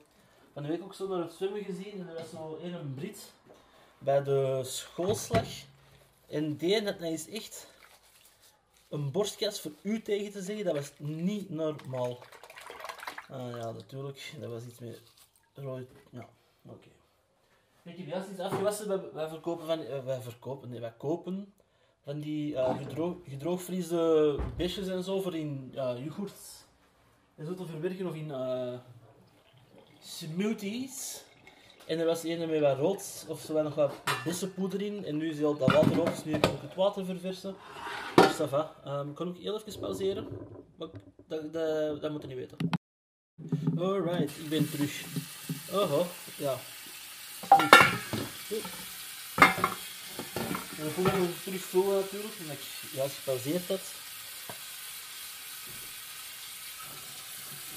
Van 0.53 0.63
de 0.63 0.69
week 0.69 0.83
ook 0.83 0.93
zo 0.93 1.07
naar 1.07 1.19
het 1.19 1.33
zwemmen 1.33 1.63
gezien. 1.63 1.99
En 1.99 2.07
er 2.07 2.13
was 2.13 2.29
zo 2.29 2.59
een, 2.61 2.73
een 2.73 2.93
Brit 2.93 3.33
bij 3.97 4.23
de 4.23 4.61
schoolslag. 4.63 5.47
En 6.27 6.55
die, 6.55 6.81
dat 6.81 7.01
is 7.01 7.29
echt 7.29 7.67
een 8.89 9.11
borstkast 9.11 9.61
voor 9.61 9.71
u 9.81 10.01
tegen 10.01 10.31
te 10.31 10.41
zeggen, 10.41 10.65
dat 10.65 10.75
was 10.75 10.91
niet 10.97 11.49
normaal. 11.49 12.19
Ah 13.29 13.57
ja, 13.57 13.71
natuurlijk, 13.71 14.35
dat 14.39 14.49
was 14.49 14.65
iets 14.65 14.79
meer 14.79 15.01
rood. 15.53 15.87
Ja, 16.09 16.29
oké. 16.65 16.87
Weet 17.81 17.97
je, 17.97 18.05
juist 18.05 18.29
iets 18.29 18.39
afgewassen, 18.39 19.13
wij, 19.13 19.29
verkopen 19.29 19.65
van, 19.65 19.79
eh, 19.79 20.05
wij 20.05 20.21
verkopen, 20.21 20.69
nee, 20.69 20.79
wij 20.79 20.93
kopen 20.97 21.53
van 22.03 22.19
die 22.19 22.55
eh 22.55 22.77
gedroog, 22.77 23.15
gedroogvriesde 23.27 24.39
besjes 24.57 24.87
en 24.87 25.03
zo 25.03 25.21
voor 25.21 25.35
in 25.35 25.69
ja, 25.71 25.97
yoghurt 25.97 26.65
en 27.35 27.45
zo 27.45 27.53
te 27.53 27.65
verwerken 27.65 28.07
of 28.07 28.15
in 28.15 28.31
eh, 28.31 28.79
smoothies. 30.03 31.23
En 31.85 31.99
er 31.99 32.05
was 32.05 32.23
een 32.23 32.49
met 32.49 32.59
wat 32.59 32.77
rood, 32.77 33.25
of 33.27 33.41
zo 33.41 33.61
nog 33.61 33.75
wat 33.75 33.93
bessenpoeder 34.25 34.81
in. 34.81 35.05
En 35.05 35.17
nu 35.17 35.29
is 35.29 35.43
al 35.43 35.57
dat 35.57 35.71
water 35.71 35.99
op, 35.99 36.05
dus 36.05 36.23
nu 36.23 36.31
heb 36.31 36.45
ik 36.45 36.61
het 36.61 36.75
water 36.75 37.05
verversen. 37.05 37.55
Dus 38.15 38.35
ça 38.35 38.49
va. 38.49 38.75
Ehm, 38.85 39.09
ik 39.09 39.15
kan 39.15 39.27
ook 39.27 39.37
heel 39.37 39.61
even 39.61 39.79
pauzeren. 39.79 40.27
Maar 40.77 40.87
dat, 41.27 41.53
dat, 41.53 42.01
dat 42.01 42.11
moet 42.11 42.21
je 42.21 42.27
niet 42.27 42.37
weten. 42.37 42.57
Alright, 43.77 44.37
ik 44.37 44.49
ben 44.49 44.69
terug. 44.69 45.05
Oho, 45.71 46.05
ja. 46.37 46.57
Goed. 48.47 48.63
En 50.77 50.83
dan 50.83 50.89
voel 50.91 51.05
ik 51.05 51.13
me 51.13 51.33
terug 51.43 51.61
voelen 51.61 51.95
natuurlijk, 51.95 52.33
omdat 52.39 52.55
ik 52.55 52.91
juist 52.93 53.15
gepauzeerd 53.15 53.67
had. 53.67 53.81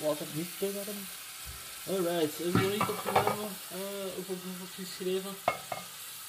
Water 0.02 0.26
niet 0.34 0.58
te 0.58 0.72
warm. 0.72 1.25
Alright, 1.88 2.38
we 2.38 2.50
nog 2.52 2.72
iets 2.72 2.88
opgenomen? 2.88 3.48
Uh, 3.72 4.18
op, 4.18 4.28
op, 4.28 4.38
op 4.62 4.68
geschreven? 4.74 5.36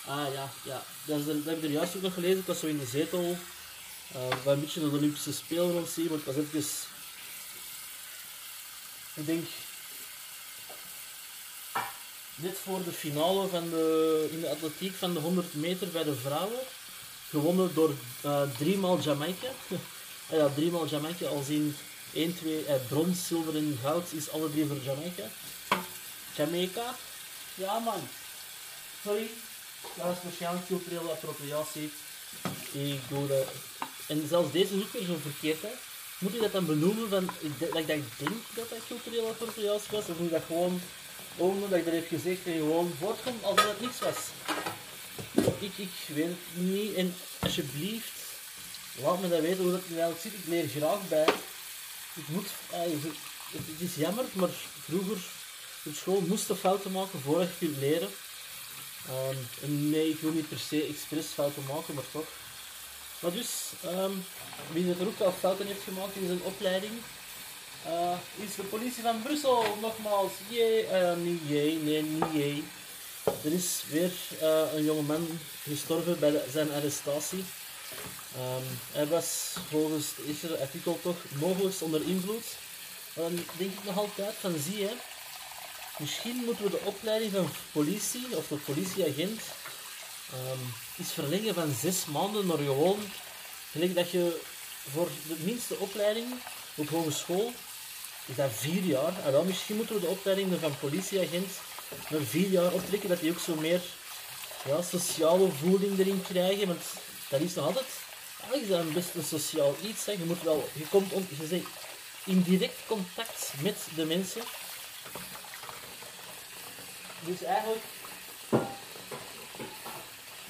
Ah 0.06 0.34
ja, 0.34 0.52
ja. 0.64 0.84
Dat, 1.06 1.20
is 1.20 1.26
heb 1.46 1.58
ik 1.58 1.64
er 1.64 1.70
juist 1.70 1.96
ook 1.96 2.02
nog 2.02 2.14
gelezen. 2.14 2.40
Ik 2.40 2.46
was 2.46 2.60
zo 2.60 2.68
in 2.68 2.78
de 2.78 2.86
zetel. 2.86 3.38
Uh, 4.16 4.46
een 4.46 4.60
beetje 4.60 4.80
de 4.80 4.90
Olympische 4.90 5.34
Spelen 5.34 5.72
rond 5.72 5.90
zien, 5.90 6.08
maar 6.10 6.18
ik 6.18 6.26
was. 6.26 6.36
Ik 9.14 9.26
denk... 9.26 9.48
Net 12.36 12.58
voor 12.64 12.84
de 12.84 12.92
finale 12.92 13.48
van 13.48 13.70
de, 13.70 14.28
in 14.32 14.42
de 14.42 14.50
atletiek 14.50 14.96
van 14.96 15.14
de 15.14 15.20
100 15.20 15.54
meter 15.54 15.88
bij 15.88 16.04
de 16.04 16.16
vrouwen. 16.16 16.60
Gewonnen 17.30 17.74
door 17.74 17.94
uh, 18.26 18.42
driemaal 18.58 19.00
Jamaica. 19.00 19.48
Ah 20.30 20.38
ja, 20.38 20.50
driemaal 20.56 20.88
Jamaica, 20.88 21.26
al 21.28 21.44
zien 21.44 21.76
1, 22.18 22.36
2, 22.36 22.66
eh, 22.66 22.76
brons, 22.88 23.28
zilver 23.28 23.56
en 23.56 23.80
goud 23.82 24.12
is 24.12 24.30
alle 24.30 24.52
drie 24.52 24.66
voor 24.66 24.78
Jamaica. 24.84 25.24
Jamaica? 26.36 26.96
Ja 27.56 27.80
man. 27.80 28.02
Sorry. 29.04 29.30
Dat 29.96 30.16
is 30.16 30.24
waarschijnlijk 30.24 30.66
culturele 30.66 31.10
appropriatie. 31.10 31.92
Ik 32.72 33.00
doe 33.08 33.28
dat. 33.28 33.46
En 34.08 34.28
zelfs 34.28 34.52
deze 34.52 34.76
is 34.76 34.84
ook 34.84 34.92
weer 34.92 35.06
zo 35.06 35.18
verkeerd 35.22 35.62
hè. 35.62 35.70
Moet 36.18 36.34
je 36.34 36.40
dat 36.40 36.52
dan 36.52 36.66
benoemen 36.66 37.10
van, 37.10 37.24
ik 37.40 37.60
dat 37.60 37.68
ik, 37.68 37.88
dat 37.88 37.98
ik 37.98 38.18
denk 38.18 38.34
dat 38.56 38.70
dat 38.70 38.80
culturele 38.88 39.28
appropriatie 39.28 39.92
was? 39.92 40.08
Of 40.08 40.18
moet 40.18 40.26
ik 40.26 40.32
dat 40.32 40.44
gewoon, 40.48 40.82
omdat 41.36 41.80
ik 41.80 41.86
dat 41.86 41.94
heb 41.94 42.08
gezegd 42.08 42.46
en 42.46 42.54
gewoon 42.54 42.94
voortkomt 43.00 43.44
alsof 43.44 43.68
het 43.68 43.82
niks 43.82 44.00
was? 44.00 44.18
Ik, 45.60 45.78
ik 45.78 45.90
weet 46.08 46.26
het 46.28 46.64
niet. 46.64 46.96
En 46.96 47.16
alsjeblieft, 47.40 48.20
laat 49.02 49.22
me 49.22 49.30
dat 49.30 49.42
weten 49.42 49.64
hoe 49.64 49.72
dat 49.72 49.90
nu 49.90 49.98
zit. 50.22 50.34
Ik 50.34 50.46
leer 50.46 50.68
graag 50.68 51.08
bij. 51.10 51.28
Ik 52.18 52.28
moet, 52.28 52.48
eh, 52.70 52.80
het, 52.80 53.14
het 53.52 53.90
is 53.90 53.96
jammer, 53.96 54.26
maar 54.34 54.50
vroeger 54.84 55.18
op 55.84 55.94
school 55.94 56.22
moest 56.22 56.48
je 56.48 56.56
fouten 56.56 56.92
maken 56.92 57.22
voordat 57.22 57.48
je 57.48 57.66
kunt 57.66 57.78
leren. 57.78 58.10
En 59.62 59.90
nee, 59.90 60.10
ik 60.10 60.20
wil 60.20 60.32
niet 60.32 60.50
per 60.50 60.60
se 60.60 60.84
expres 60.84 61.26
fouten 61.26 61.64
maken, 61.74 61.94
maar 61.94 62.12
toch. 62.12 62.28
Maar 63.20 63.32
dus, 63.32 63.50
ehm, 63.84 64.12
wie 64.72 64.96
er 65.00 65.08
ook 65.08 65.20
al 65.20 65.34
fouten 65.40 65.68
heeft 65.68 65.84
gemaakt 65.84 66.16
in 66.16 66.28
zijn 66.28 66.42
opleiding, 66.42 66.94
eh, 67.84 68.18
is 68.36 68.56
de 68.56 68.64
politie 68.64 69.04
van 69.04 69.22
Brussel. 69.22 69.78
Nogmaals, 69.82 70.32
jee, 70.50 70.86
eh, 70.86 71.16
niet 71.16 71.42
jee, 71.48 71.78
nee, 71.78 72.02
niet 72.02 72.34
jee. 72.34 72.64
Er 73.44 73.54
is 73.54 73.84
weer 73.90 74.12
eh, 74.40 74.74
een 74.74 74.84
jongeman 74.84 75.40
gestorven 75.64 76.20
bij 76.20 76.42
zijn 76.52 76.72
arrestatie. 76.72 77.44
Ehm, 78.36 78.64
hij 78.92 79.08
was 79.08 79.54
volgens 79.70 80.06
het 80.16 80.26
eerste 80.28 80.60
artikel 80.60 81.00
toch 81.02 81.18
mogelijk 81.40 81.76
onder 81.80 82.02
invloed. 82.02 82.46
Maar 83.14 83.26
dan 83.26 83.40
denk 83.58 83.72
ik 83.72 83.84
nog 83.84 83.98
altijd 83.98 84.36
van 84.40 84.56
zie 84.66 84.78
je, 84.78 84.92
misschien 85.98 86.36
moeten 86.46 86.64
we 86.64 86.70
de 86.70 86.82
opleiding 86.84 87.32
van 87.32 87.50
politie 87.72 88.38
of 88.38 88.48
de 88.48 88.56
politieagent 88.56 89.42
ehm 90.32 90.64
iets 90.98 91.12
verlengen 91.12 91.54
van 91.54 91.76
zes 91.82 92.06
maanden 92.06 92.48
naar 92.48 92.58
gewoon, 92.58 93.00
gelijk 93.72 93.96
dat 93.96 94.12
je 94.12 94.42
voor 94.92 95.10
de 95.28 95.36
minste 95.40 95.78
opleiding 95.78 96.28
op 96.76 96.90
hogeschool 96.90 97.54
is 98.26 98.36
dat 98.36 98.52
vier 98.52 98.84
jaar. 98.84 99.14
En 99.26 99.32
dan 99.32 99.46
misschien 99.46 99.76
moeten 99.76 99.96
we 99.96 100.02
de 100.02 100.08
opleiding 100.08 100.60
van 100.60 100.80
politieagent 100.80 101.52
naar 102.10 102.22
vier 102.22 102.50
jaar 102.50 102.74
optrekken, 102.74 103.10
dat 103.10 103.20
die 103.20 103.32
ook 103.32 103.40
zo 103.40 103.56
meer 103.56 103.82
ja, 104.66 104.82
sociale 104.82 105.50
voeling 105.52 106.00
erin 106.00 106.22
krijgen. 106.22 106.68
Want 106.68 106.84
dat 107.30 107.40
is 107.40 107.54
nog 107.54 107.66
altijd, 107.66 107.86
is 108.52 108.70
een 108.70 108.94
best 108.94 109.16
een 109.16 109.24
sociaal 109.24 109.76
iets. 109.84 110.06
Hè. 110.06 110.12
Je, 110.12 110.26
moet 110.26 110.44
wel, 110.44 110.70
je 110.74 110.88
komt 110.88 111.14
on, 111.14 111.28
je 111.50 111.62
in 112.26 112.42
direct 112.42 112.86
contact 112.88 113.54
met 113.62 113.88
de 113.96 114.06
mensen. 114.06 114.42
Dus 117.26 117.44
eigenlijk 117.44 117.84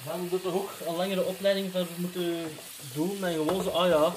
we 0.02 0.36
er 0.36 0.42
toch 0.42 0.54
ook 0.54 0.70
een 0.86 0.96
langere 0.96 1.24
opleiding 1.24 1.72
van 1.72 1.86
moeten 1.96 2.50
doen. 2.94 3.24
En 3.24 3.32
gewoon 3.32 3.62
zo, 3.62 3.70
ah 3.70 3.88
ja, 3.88 4.12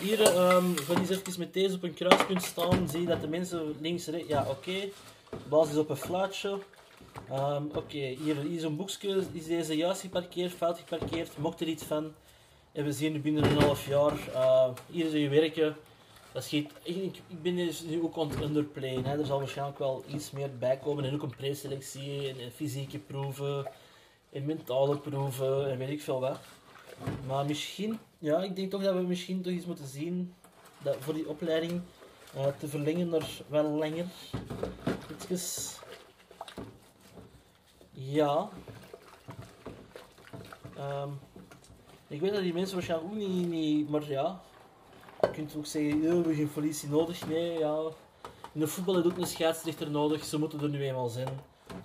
hier 0.00 0.22
ehm 0.22 0.76
ga 0.76 0.94
eens 1.24 1.36
met 1.36 1.52
deze 1.52 1.74
op 1.74 1.82
een 1.82 1.94
kruispunt 1.94 2.42
staan. 2.42 2.88
Zie 2.90 3.00
je 3.00 3.06
dat 3.06 3.20
de 3.20 3.28
mensen 3.28 3.76
links, 3.80 4.06
rechts, 4.06 4.28
ja 4.28 4.46
oké. 4.48 4.88
Basis 5.48 5.76
op 5.76 5.90
een 5.90 5.96
fluitje. 5.96 6.58
Ehm, 7.30 7.62
oké, 7.74 7.98
hier, 7.98 8.52
is 8.52 8.62
een 8.62 8.76
boekje. 8.76 9.24
Is 9.32 9.46
deze 9.46 9.76
juist 9.76 10.00
geparkeerd, 10.00 10.52
fout 10.52 10.78
geparkeerd? 10.78 11.38
Mocht 11.38 11.60
er 11.60 11.66
iets 11.66 11.84
van? 11.84 12.12
En 12.72 12.84
we 12.84 12.92
zien 12.92 13.12
nu 13.12 13.20
binnen 13.20 13.44
een 13.44 13.62
half 13.62 13.86
jaar. 13.86 14.28
eh, 14.34 14.70
hier 14.90 15.06
is 15.06 15.12
je 15.12 15.28
werken. 15.28 15.76
Dat 16.32 16.44
schiet, 16.44 16.72
ik, 16.82 17.20
ben 17.42 17.56
dus 17.56 17.82
nu 17.82 18.02
ook 18.02 18.16
aan 18.18 18.30
het 18.30 18.40
underplayen. 18.40 19.04
Hè. 19.04 19.18
Er 19.18 19.26
zal 19.26 19.38
waarschijnlijk 19.38 19.78
wel 19.78 20.04
iets 20.14 20.30
meer 20.30 20.58
bij 20.58 20.76
komen. 20.78 21.04
En 21.04 21.14
ook 21.14 21.22
een 21.22 21.36
preselectie 21.36 22.28
en, 22.28 22.40
en 22.40 22.52
fysieke 22.52 22.98
proeven. 22.98 23.66
En 24.32 24.44
mentale 24.44 24.98
proeven 24.98 25.70
en 25.70 25.78
weet 25.78 25.88
ik 25.88 26.02
veel 26.02 26.20
wat. 26.20 26.38
Maar 27.26 27.46
misschien, 27.46 27.98
ja, 28.18 28.42
ik 28.42 28.56
denk 28.56 28.70
toch 28.70 28.82
dat 28.82 28.94
we 28.94 29.00
misschien 29.00 29.42
toch 29.42 29.52
iets 29.52 29.66
moeten 29.66 29.86
zien. 29.86 30.34
Dat 30.82 30.96
voor 31.00 31.14
die 31.14 31.28
opleiding 31.28 31.80
eh, 32.34 32.46
te 32.58 32.68
verlengen 32.68 33.08
naar 33.08 33.28
wel 33.48 33.64
langer. 33.70 34.06
Ietsjes. 35.10 35.76
Ja. 38.00 38.48
Ehm, 40.76 41.08
ik 42.06 42.20
weet 42.20 42.32
dat 42.32 42.42
die 42.42 42.52
mensen 42.52 42.74
waarschijnlijk 42.74 43.10
ook 43.10 43.18
niet, 43.18 43.88
maar 43.88 44.10
ja. 44.10 44.40
Je 45.20 45.30
kunt 45.30 45.54
ook 45.56 45.66
zeggen, 45.66 46.02
"Ja, 46.02 46.08
we 46.08 46.14
hebben 46.14 46.34
geen 46.34 46.52
politie 46.52 46.88
nodig. 46.88 47.26
Nee, 47.26 47.58
ja. 47.58 47.80
In 48.52 48.60
de 48.60 48.66
voetbal 48.66 48.98
is 48.98 49.04
ook 49.04 49.16
een 49.16 49.26
scheidsrechter 49.26 49.90
nodig, 49.90 50.24
ze 50.24 50.38
moeten 50.38 50.60
er 50.60 50.68
nu 50.68 50.82
eenmaal 50.82 51.08
zijn. 51.08 51.40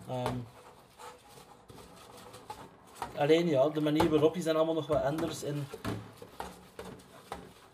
Ehm, 0.07 0.35
alleen 3.15 3.47
ja, 3.47 3.69
de 3.69 3.81
manier 3.81 4.09
waarop 4.09 4.35
is 4.35 4.43
dan 4.43 4.55
allemaal 4.55 4.73
nog 4.73 4.87
wat 4.87 5.03
anders. 5.03 5.43
En 5.43 5.67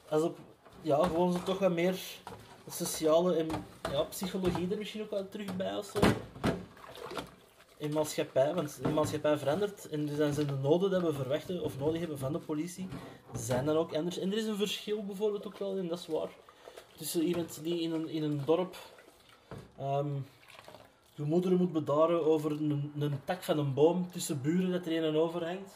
als 0.10 0.22
op, 0.22 0.38
ja, 0.81 1.03
gewoon 1.03 1.34
zo 1.34 1.39
toch 1.43 1.60
wat 1.60 1.72
meer 1.72 2.00
sociale 2.69 3.36
en 3.36 3.48
ja, 3.91 4.03
psychologie 4.03 4.72
er 4.72 4.77
misschien 4.77 5.01
ook 5.01 5.10
wel 5.10 5.29
terug 5.29 5.55
bij 5.55 5.75
of 5.75 5.86
zo. 5.86 6.00
In 7.79 7.93
maatschappij, 7.93 8.53
want 8.53 8.79
de 8.83 8.89
maatschappij 8.89 9.38
verandert 9.38 9.89
en 9.89 10.05
dus 10.05 10.17
zijn 10.17 10.48
de 10.48 10.53
noden 10.62 10.89
die 10.89 11.00
we 11.00 11.13
verwachten 11.13 11.63
of 11.63 11.79
nodig 11.79 12.00
hebben 12.00 12.17
van 12.19 12.33
de 12.33 12.39
politie, 12.39 12.88
zijn 13.33 13.65
dan 13.65 13.77
ook 13.77 13.95
anders. 13.95 14.17
En 14.17 14.31
er 14.31 14.38
is 14.38 14.45
een 14.45 14.55
verschil 14.55 15.05
bijvoorbeeld 15.05 15.45
ook 15.45 15.57
wel, 15.57 15.77
en 15.77 15.88
dat 15.88 16.00
is 16.00 16.07
waar, 16.07 16.29
tussen 16.98 17.24
iemand 17.24 17.59
die 17.63 17.81
in 17.81 17.91
een, 17.91 18.09
in 18.09 18.24
een 18.24 18.41
dorp 18.45 18.75
um, 19.81 20.25
je 21.15 21.24
moeder 21.24 21.51
moet 21.51 21.71
bedaren 21.71 22.25
over 22.25 22.51
een, 22.51 22.91
een 23.00 23.21
tak 23.25 23.43
van 23.43 23.57
een 23.57 23.74
boom 23.74 24.12
tussen 24.12 24.41
buren 24.41 24.71
dat 24.71 24.86
er 24.86 24.98
een 24.98 25.03
en 25.03 25.15
overhangt. 25.15 25.71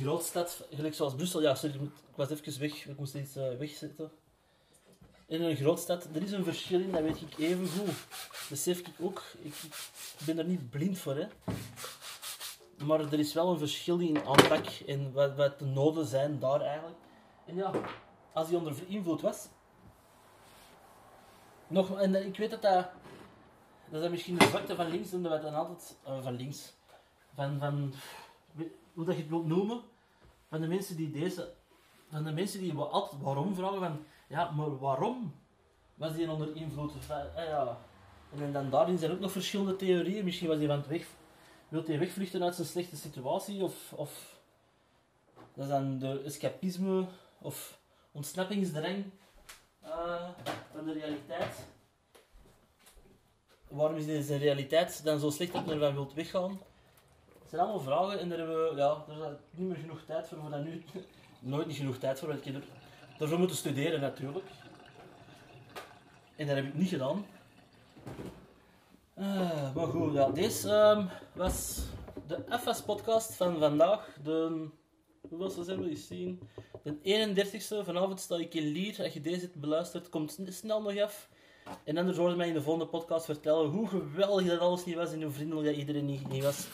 Grootstad, 0.00 0.64
gelijk 0.70 0.94
zoals 0.94 1.14
Brussel, 1.14 1.42
ja, 1.42 1.54
sorry, 1.54 1.74
ik 1.74 2.16
was 2.16 2.30
even 2.30 2.60
weg, 2.60 2.86
ik 2.86 2.98
moest 2.98 3.14
iets 3.14 3.36
uh, 3.36 3.56
wegzetten. 3.58 4.10
In 5.26 5.42
een 5.42 5.56
grootstad, 5.56 6.08
er 6.14 6.22
is 6.22 6.32
een 6.32 6.44
verschil 6.44 6.80
in, 6.80 6.92
dat 6.92 7.02
weet 7.02 7.20
ik 7.20 7.38
even 7.38 7.68
goed. 7.68 7.94
Besef 8.48 8.78
ik 8.78 8.94
ook, 9.00 9.22
ik, 9.42 9.54
ben 10.24 10.38
er 10.38 10.44
niet 10.44 10.70
blind 10.70 10.98
voor, 10.98 11.16
hè. 11.16 11.26
Maar 12.84 13.00
er 13.00 13.18
is 13.18 13.32
wel 13.32 13.50
een 13.50 13.58
verschil 13.58 13.98
in 13.98 14.24
aanpak 14.24 14.66
en 14.86 15.12
wat, 15.12 15.36
wat 15.36 15.58
de 15.58 15.64
noden 15.64 16.06
zijn 16.06 16.38
daar 16.38 16.60
eigenlijk. 16.60 16.98
En 17.46 17.54
ja, 17.56 17.72
als 18.32 18.48
hij 18.48 18.56
onder 18.56 18.74
invloed 18.86 19.20
was. 19.20 19.48
Nog, 21.66 22.00
en 22.00 22.26
ik 22.26 22.36
weet 22.36 22.50
dat 22.50 22.62
dat. 22.62 22.88
Dat 23.90 24.02
is 24.02 24.10
misschien 24.10 24.38
de 24.38 24.46
zwakte 24.46 24.74
van 24.74 24.90
links, 24.90 25.10
doen 25.10 25.22
we 25.22 25.28
dan 25.28 25.54
altijd. 25.54 25.96
Uh, 26.08 26.22
van 26.22 26.36
links. 26.36 26.72
Van, 27.34 27.58
van. 27.58 27.94
Hoe 28.94 29.04
dat 29.04 29.16
je 29.16 29.22
het 29.22 29.30
noemen. 29.30 29.82
Van 30.50 30.60
de 30.60 30.68
mensen 30.68 30.96
die 30.96 31.10
deze. 31.10 31.52
Van 32.08 32.24
de 32.24 32.32
mensen 32.32 32.60
die 32.60 32.74
altijd 32.74 33.22
waarom 33.22 33.54
vragen. 33.54 33.78
Van 33.78 34.04
ja, 34.28 34.50
maar 34.50 34.78
waarom 34.78 35.34
was 35.94 36.12
hij 36.12 36.28
onder 36.28 36.56
invloed? 36.56 36.92
Eh, 37.08 37.44
ja. 37.44 37.78
En 38.38 38.52
dan 38.52 38.70
daarin 38.70 38.98
zijn 38.98 39.12
ook 39.12 39.20
nog 39.20 39.32
verschillende 39.32 39.76
theorieën. 39.76 40.24
Misschien 40.24 40.48
was 40.48 40.58
hij 40.58 40.66
van 40.66 40.76
het 40.76 40.86
weg 40.86 41.06
Wilt 41.70 41.86
hij 41.86 41.98
wegvluchten 41.98 42.42
uit 42.42 42.54
zijn 42.54 42.66
slechte 42.66 42.96
situatie? 42.96 43.62
Of, 43.62 43.92
of 43.92 44.40
dat 45.54 45.64
is 45.64 45.70
dan 45.70 45.98
de 45.98 46.22
escapisme 46.24 47.06
of 47.38 47.78
ontsnappingsdrang 48.12 49.04
uh, 49.84 50.28
van 50.74 50.84
de 50.84 50.92
realiteit? 50.92 51.66
Waarom 53.68 53.96
is 53.96 54.06
deze 54.06 54.36
realiteit 54.36 55.04
dan 55.04 55.18
zo 55.18 55.30
slecht 55.30 55.52
dat 55.52 55.64
je 55.64 55.72
ervan 55.72 55.94
wilt 55.94 56.14
weggaan? 56.14 56.60
Dat 57.50 57.58
zijn 57.58 57.70
allemaal 57.70 57.94
vragen 57.94 58.20
en 58.20 58.28
daar 58.28 58.38
hebben 58.38 58.70
we 58.70 58.76
ja, 58.76 59.04
daar 59.08 59.30
is 59.30 59.36
niet 59.50 59.68
meer 59.68 59.76
genoeg 59.76 60.02
tijd 60.06 60.28
voor. 60.28 60.38
Voor 60.38 60.50
dat 60.50 60.64
nu 60.64 60.84
nooit 61.38 61.66
niet 61.66 61.76
genoeg 61.76 61.98
tijd 61.98 62.18
voor, 62.18 62.28
want 62.28 62.46
ik 62.46 62.52
heb 62.52 62.62
daarvoor 63.18 63.38
moeten 63.38 63.56
studeren 63.56 64.00
natuurlijk. 64.00 64.44
En 66.36 66.46
dat 66.46 66.56
heb 66.56 66.64
ik 66.64 66.74
niet 66.74 66.88
gedaan. 66.88 67.26
Uh, 69.18 69.74
maar 69.74 69.86
goed, 69.86 70.12
ja, 70.12 70.28
deze 70.28 70.72
um, 70.72 71.08
was 71.32 71.82
de 72.26 72.44
FS-podcast 72.58 73.34
van 73.34 73.58
vandaag. 73.58 74.16
De, 74.22 74.66
hoeveel 75.28 75.64
zijn 75.64 75.82
we 75.82 75.88
eens 75.88 76.06
zien? 76.06 76.40
De 76.82 76.94
31ste. 76.96 77.84
Vanavond 77.84 78.20
sta 78.20 78.36
ik 78.36 78.54
in 78.54 78.66
Lier. 78.66 79.02
Als 79.02 79.12
je 79.12 79.20
deze 79.20 79.50
beluistert, 79.54 80.08
komt 80.08 80.38
snel 80.48 80.82
nog 80.82 80.98
af. 80.98 81.28
En 81.84 81.96
anders 81.96 82.16
hoorde 82.16 82.36
mij 82.36 82.48
in 82.48 82.54
de 82.54 82.62
volgende 82.62 82.88
podcast 82.88 83.24
vertellen 83.24 83.70
hoe 83.70 83.88
geweldig 83.88 84.46
dat 84.46 84.58
alles 84.58 84.84
niet 84.84 84.96
was 84.96 85.12
en 85.12 85.22
hoe 85.22 85.32
vriendelijk 85.32 85.66
dat 85.66 85.76
iedereen 85.76 86.06
niet, 86.06 86.28
niet 86.28 86.42
was. 86.42 86.68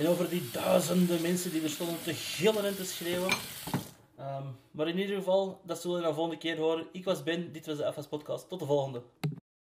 En 0.00 0.08
over 0.08 0.28
die 0.28 0.50
duizenden 0.52 1.22
mensen 1.22 1.50
die 1.50 1.62
er 1.62 1.70
stonden 1.70 2.02
te 2.02 2.14
gillen 2.14 2.64
en 2.64 2.76
te 2.76 2.84
schreeuwen. 2.84 3.30
Um, 4.18 4.56
maar 4.70 4.88
in 4.88 4.98
ieder 4.98 5.16
geval, 5.16 5.60
dat 5.64 5.80
zullen 5.80 6.00
we 6.00 6.06
de 6.06 6.14
volgende 6.14 6.38
keer 6.38 6.58
horen. 6.58 6.86
Ik 6.92 7.04
was 7.04 7.22
Ben, 7.22 7.52
dit 7.52 7.66
was 7.66 7.76
de 7.76 7.92
FS 7.92 8.06
Podcast. 8.06 8.48
Tot 8.48 8.58
de 8.58 8.66
volgende. 8.66 9.02